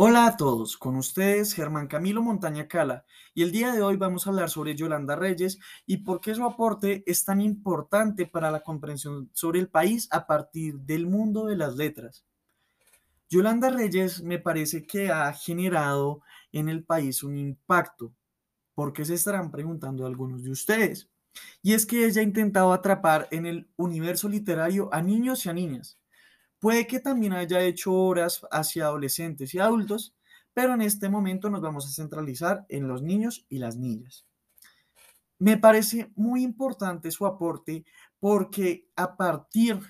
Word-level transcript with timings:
Hola 0.00 0.26
a 0.26 0.36
todos, 0.36 0.76
con 0.76 0.94
ustedes 0.94 1.54
Germán 1.54 1.88
Camilo 1.88 2.22
Montaña 2.22 2.68
Cala 2.68 3.04
y 3.34 3.42
el 3.42 3.50
día 3.50 3.72
de 3.72 3.82
hoy 3.82 3.96
vamos 3.96 4.24
a 4.24 4.30
hablar 4.30 4.48
sobre 4.48 4.76
Yolanda 4.76 5.16
Reyes 5.16 5.58
y 5.86 5.96
por 5.96 6.20
qué 6.20 6.36
su 6.36 6.44
aporte 6.44 7.02
es 7.04 7.24
tan 7.24 7.40
importante 7.40 8.24
para 8.24 8.52
la 8.52 8.60
comprensión 8.60 9.28
sobre 9.32 9.58
el 9.58 9.68
país 9.68 10.06
a 10.12 10.28
partir 10.28 10.78
del 10.78 11.08
mundo 11.08 11.46
de 11.46 11.56
las 11.56 11.74
letras. 11.74 12.24
Yolanda 13.28 13.70
Reyes 13.70 14.22
me 14.22 14.38
parece 14.38 14.86
que 14.86 15.10
ha 15.10 15.32
generado 15.32 16.22
en 16.52 16.68
el 16.68 16.84
país 16.84 17.24
un 17.24 17.36
impacto, 17.36 18.12
porque 18.76 19.04
se 19.04 19.14
estarán 19.14 19.50
preguntando 19.50 20.06
algunos 20.06 20.44
de 20.44 20.52
ustedes. 20.52 21.10
Y 21.60 21.72
es 21.72 21.86
que 21.86 22.06
ella 22.06 22.20
ha 22.20 22.24
intentado 22.24 22.72
atrapar 22.72 23.26
en 23.32 23.46
el 23.46 23.68
universo 23.74 24.28
literario 24.28 24.90
a 24.92 25.02
niños 25.02 25.44
y 25.44 25.48
a 25.48 25.54
niñas 25.54 25.98
Puede 26.58 26.86
que 26.86 27.00
también 27.00 27.32
haya 27.32 27.60
hecho 27.62 27.92
horas 27.92 28.46
hacia 28.50 28.86
adolescentes 28.86 29.54
y 29.54 29.58
adultos, 29.58 30.14
pero 30.52 30.74
en 30.74 30.82
este 30.82 31.08
momento 31.08 31.50
nos 31.50 31.60
vamos 31.60 31.86
a 31.86 31.92
centralizar 31.92 32.66
en 32.68 32.88
los 32.88 33.02
niños 33.02 33.46
y 33.48 33.58
las 33.58 33.76
niñas. 33.76 34.26
Me 35.38 35.56
parece 35.56 36.10
muy 36.16 36.42
importante 36.42 37.12
su 37.12 37.26
aporte 37.26 37.84
porque 38.18 38.88
a 38.96 39.16
partir 39.16 39.80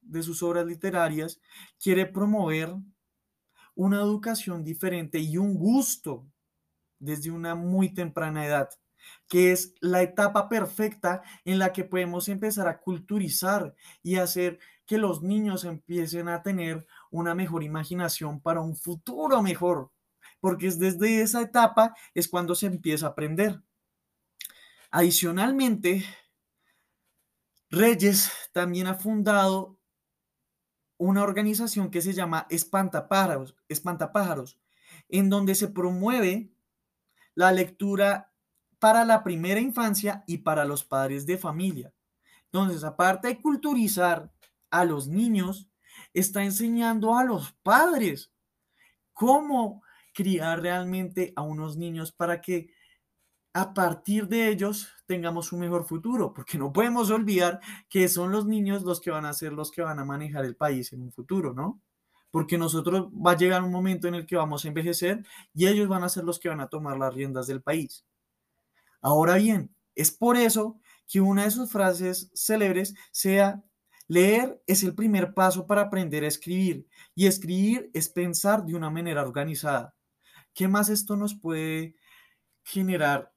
de 0.00 0.22
sus 0.22 0.42
obras 0.44 0.64
literarias 0.64 1.40
quiere 1.82 2.06
promover 2.06 2.72
una 3.74 4.00
educación 4.00 4.62
diferente 4.62 5.18
y 5.18 5.38
un 5.38 5.54
gusto 5.54 6.26
desde 7.00 7.32
una 7.32 7.56
muy 7.56 7.92
temprana 7.92 8.46
edad, 8.46 8.68
que 9.28 9.52
es 9.52 9.74
la 9.80 10.02
etapa 10.02 10.48
perfecta 10.48 11.22
en 11.44 11.58
la 11.58 11.72
que 11.72 11.84
podemos 11.84 12.28
empezar 12.28 12.68
a 12.68 12.80
culturizar 12.80 13.74
y 14.02 14.16
hacer 14.16 14.58
que 14.86 14.98
los 14.98 15.22
niños 15.22 15.64
empiecen 15.64 16.28
a 16.28 16.42
tener 16.42 16.86
una 17.10 17.34
mejor 17.34 17.62
imaginación 17.62 18.40
para 18.40 18.60
un 18.60 18.76
futuro 18.76 19.42
mejor, 19.42 19.90
porque 20.40 20.66
es 20.66 20.78
desde 20.78 21.22
esa 21.22 21.40
etapa 21.40 21.94
es 22.14 22.28
cuando 22.28 22.54
se 22.54 22.66
empieza 22.66 23.06
a 23.06 23.10
aprender. 23.10 23.62
Adicionalmente, 24.90 26.04
Reyes 27.70 28.30
también 28.52 28.86
ha 28.86 28.94
fundado 28.94 29.78
una 30.98 31.22
organización 31.22 31.90
que 31.90 32.02
se 32.02 32.12
llama 32.12 32.46
Espantapájaros, 32.50 33.56
Espantapájaros, 33.68 34.60
en 35.08 35.30
donde 35.30 35.54
se 35.54 35.68
promueve 35.68 36.52
la 37.34 37.50
lectura 37.50 38.31
para 38.82 39.04
la 39.04 39.22
primera 39.22 39.60
infancia 39.60 40.24
y 40.26 40.38
para 40.38 40.64
los 40.64 40.82
padres 40.82 41.24
de 41.24 41.38
familia. 41.38 41.94
Entonces, 42.46 42.82
aparte 42.82 43.28
de 43.28 43.40
culturizar 43.40 44.32
a 44.72 44.84
los 44.84 45.06
niños, 45.06 45.70
está 46.12 46.42
enseñando 46.42 47.16
a 47.16 47.22
los 47.22 47.52
padres 47.62 48.32
cómo 49.12 49.84
criar 50.12 50.62
realmente 50.62 51.32
a 51.36 51.42
unos 51.42 51.76
niños 51.76 52.10
para 52.10 52.40
que 52.40 52.70
a 53.52 53.72
partir 53.72 54.26
de 54.26 54.48
ellos 54.48 54.88
tengamos 55.06 55.52
un 55.52 55.60
mejor 55.60 55.84
futuro, 55.84 56.34
porque 56.34 56.58
no 56.58 56.72
podemos 56.72 57.08
olvidar 57.12 57.60
que 57.88 58.08
son 58.08 58.32
los 58.32 58.46
niños 58.46 58.82
los 58.82 59.00
que 59.00 59.12
van 59.12 59.26
a 59.26 59.32
ser 59.32 59.52
los 59.52 59.70
que 59.70 59.82
van 59.82 60.00
a 60.00 60.04
manejar 60.04 60.44
el 60.44 60.56
país 60.56 60.92
en 60.92 61.02
un 61.02 61.12
futuro, 61.12 61.54
¿no? 61.54 61.80
Porque 62.32 62.58
nosotros 62.58 63.12
va 63.12 63.30
a 63.30 63.36
llegar 63.36 63.62
un 63.62 63.70
momento 63.70 64.08
en 64.08 64.16
el 64.16 64.26
que 64.26 64.34
vamos 64.34 64.64
a 64.64 64.68
envejecer 64.68 65.24
y 65.54 65.68
ellos 65.68 65.86
van 65.86 66.02
a 66.02 66.08
ser 66.08 66.24
los 66.24 66.40
que 66.40 66.48
van 66.48 66.60
a 66.60 66.66
tomar 66.66 66.98
las 66.98 67.14
riendas 67.14 67.46
del 67.46 67.62
país. 67.62 68.04
Ahora 69.02 69.34
bien, 69.36 69.74
es 69.94 70.10
por 70.10 70.36
eso 70.36 70.80
que 71.06 71.20
una 71.20 71.44
de 71.44 71.50
sus 71.50 71.70
frases 71.70 72.30
célebres 72.34 72.94
sea 73.10 73.62
Leer 74.08 74.62
es 74.66 74.82
el 74.82 74.94
primer 74.94 75.32
paso 75.32 75.66
para 75.66 75.82
aprender 75.82 76.24
a 76.24 76.28
escribir 76.28 76.86
y 77.14 77.26
escribir 77.26 77.90
es 77.94 78.08
pensar 78.08 78.64
de 78.64 78.74
una 78.74 78.90
manera 78.90 79.22
organizada. 79.22 79.94
¿Qué 80.52 80.68
más 80.68 80.88
esto 80.88 81.16
nos 81.16 81.34
puede 81.34 81.96
generar 82.62 83.32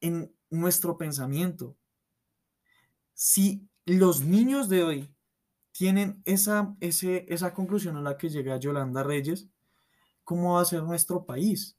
en 0.00 0.34
nuestro 0.50 0.98
pensamiento? 0.98 1.76
Si 3.14 3.68
los 3.86 4.22
niños 4.22 4.68
de 4.68 4.82
hoy 4.84 5.14
tienen 5.72 6.20
esa, 6.24 6.76
esa 6.80 7.54
conclusión 7.54 7.96
a 7.96 8.02
la 8.02 8.18
que 8.18 8.28
llega 8.28 8.58
Yolanda 8.58 9.02
Reyes, 9.02 9.48
¿cómo 10.24 10.56
va 10.56 10.62
a 10.62 10.66
ser 10.66 10.82
nuestro 10.82 11.24
país? 11.24 11.78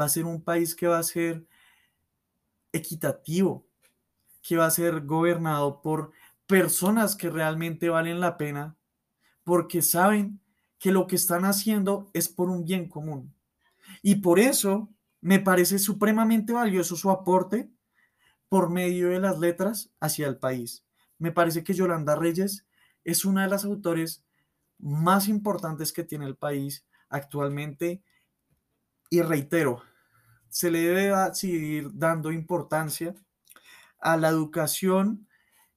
Va 0.00 0.06
a 0.06 0.08
ser 0.08 0.24
un 0.24 0.42
país 0.42 0.74
que 0.74 0.86
va 0.86 0.98
a 0.98 1.02
ser 1.02 1.46
equitativo, 2.76 3.66
que 4.42 4.56
va 4.56 4.66
a 4.66 4.70
ser 4.70 5.04
gobernado 5.04 5.82
por 5.82 6.12
personas 6.46 7.16
que 7.16 7.30
realmente 7.30 7.88
valen 7.88 8.20
la 8.20 8.36
pena 8.36 8.76
porque 9.44 9.82
saben 9.82 10.40
que 10.78 10.90
lo 10.90 11.06
que 11.06 11.16
están 11.16 11.44
haciendo 11.44 12.10
es 12.12 12.28
por 12.28 12.50
un 12.50 12.64
bien 12.64 12.88
común. 12.88 13.34
Y 14.02 14.16
por 14.16 14.38
eso 14.38 14.88
me 15.20 15.40
parece 15.40 15.78
supremamente 15.78 16.52
valioso 16.52 16.96
su 16.96 17.10
aporte 17.10 17.70
por 18.48 18.70
medio 18.70 19.08
de 19.08 19.20
las 19.20 19.38
letras 19.38 19.90
hacia 20.00 20.26
el 20.26 20.36
país. 20.36 20.84
Me 21.18 21.32
parece 21.32 21.64
que 21.64 21.74
Yolanda 21.74 22.14
Reyes 22.14 22.66
es 23.04 23.24
una 23.24 23.42
de 23.42 23.50
las 23.50 23.64
autores 23.64 24.24
más 24.78 25.28
importantes 25.28 25.92
que 25.92 26.04
tiene 26.04 26.26
el 26.26 26.36
país 26.36 26.84
actualmente 27.08 28.02
y 29.10 29.22
reitero, 29.22 29.82
se 30.48 30.70
le 30.70 30.80
debe 30.80 31.12
seguir 31.34 31.90
dando 31.92 32.32
importancia 32.32 33.14
a 34.00 34.16
la 34.16 34.28
educación 34.28 35.26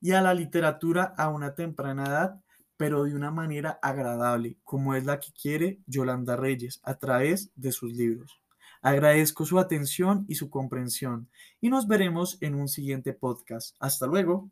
y 0.00 0.12
a 0.12 0.20
la 0.20 0.34
literatura 0.34 1.14
a 1.16 1.28
una 1.28 1.54
temprana 1.54 2.06
edad, 2.06 2.40
pero 2.76 3.04
de 3.04 3.14
una 3.14 3.30
manera 3.30 3.78
agradable, 3.82 4.58
como 4.64 4.94
es 4.94 5.04
la 5.04 5.20
que 5.20 5.32
quiere 5.32 5.80
Yolanda 5.86 6.36
Reyes 6.36 6.80
a 6.82 6.94
través 6.98 7.50
de 7.54 7.72
sus 7.72 7.92
libros. 7.92 8.40
Agradezco 8.82 9.44
su 9.44 9.58
atención 9.58 10.24
y 10.28 10.36
su 10.36 10.50
comprensión 10.50 11.28
y 11.60 11.70
nos 11.70 11.88
veremos 11.88 12.38
en 12.40 12.54
un 12.54 12.68
siguiente 12.68 13.12
podcast. 13.14 13.74
Hasta 13.80 14.06
luego. 14.06 14.50